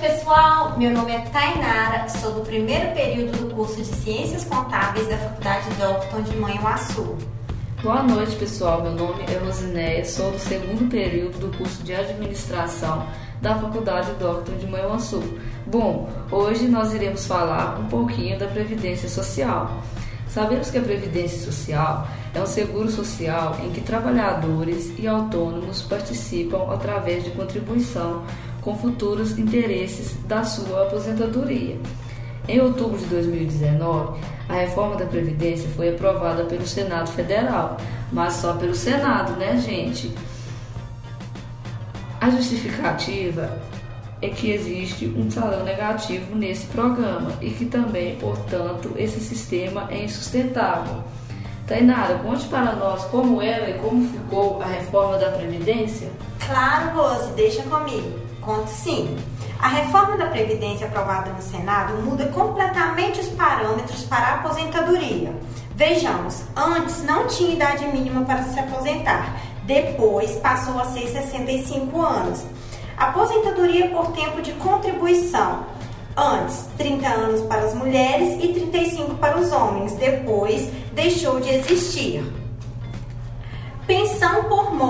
[0.00, 0.78] pessoal.
[0.78, 5.68] Meu nome é Tainara, sou do primeiro período do curso de Ciências Contábeis da Faculdade
[5.74, 7.16] Docton de Manhuaçu.
[7.82, 8.82] Boa noite, pessoal.
[8.82, 13.06] Meu nome é Rosinéia, sou do segundo período do curso de Administração
[13.42, 15.22] da Faculdade Docton de Manhuaçu.
[15.66, 19.82] Bom, hoje nós iremos falar um pouquinho da Previdência Social.
[20.28, 26.72] Sabemos que a Previdência Social é um seguro social em que trabalhadores e autônomos participam
[26.72, 28.22] através de contribuição
[28.62, 31.76] com futuros interesses da sua aposentadoria.
[32.48, 37.76] Em outubro de 2019, a reforma da Previdência foi aprovada pelo Senado Federal,
[38.10, 40.10] mas só pelo Senado, né, gente?
[42.20, 43.58] A justificativa
[44.20, 50.04] é que existe um salão negativo nesse programa e que também, portanto, esse sistema é
[50.04, 51.04] insustentável.
[51.66, 56.08] Tainara, conte para nós como era e como ficou a reforma da Previdência.
[56.44, 58.27] Claro, Rose, deixa comigo.
[58.40, 59.16] Conto sim.
[59.60, 65.32] A reforma da Previdência aprovada no Senado muda completamente os parâmetros para a aposentadoria.
[65.74, 72.42] Vejamos, antes não tinha idade mínima para se aposentar, depois passou a ser 65 anos.
[72.96, 75.66] Aposentadoria por tempo de contribuição.
[76.16, 82.24] Antes, 30 anos para as mulheres e 35 para os homens, depois deixou de existir.
[83.86, 84.87] Pensão por morte.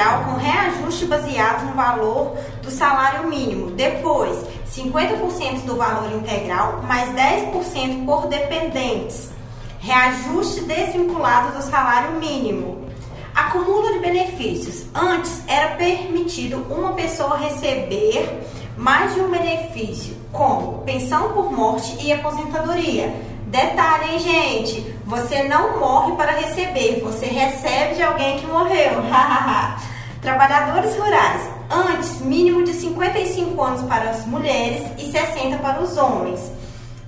[0.00, 3.70] Integral com reajuste baseado no valor do salário mínimo.
[3.72, 9.30] Depois, 50% do valor integral mais 10% por dependentes.
[9.78, 12.88] Reajuste desvinculado do salário mínimo.
[13.34, 14.86] Acúmulo de benefícios.
[14.94, 18.42] Antes era permitido uma pessoa receber
[18.76, 23.12] mais de um benefício, como pensão por morte e aposentadoria
[23.50, 24.94] Detalhe, hein, gente?
[25.06, 29.02] Você não morre para receber, você recebe de alguém que morreu.
[30.20, 31.50] Trabalhadores rurais.
[31.70, 36.52] Antes, mínimo de 55 anos para as mulheres e 60 para os homens.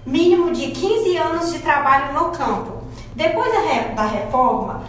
[0.06, 2.82] Mínimo de 15 anos de trabalho no campo.
[3.14, 3.52] Depois
[3.94, 4.84] da reforma,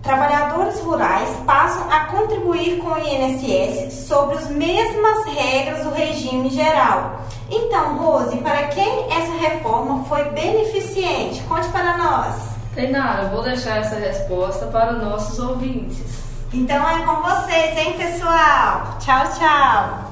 [0.00, 7.22] trabalhadores rurais passam a contribuir com o INSS sobre as mesmas regras do regime geral.
[7.50, 11.42] Então, Rose, para quem essa reforma foi beneficiente?
[11.48, 12.34] Conte para nós.
[12.76, 16.27] Tainara, vou deixar essa resposta para nossos ouvintes.
[16.52, 18.96] Então é com vocês, hein, pessoal?
[18.98, 20.07] Tchau, tchau.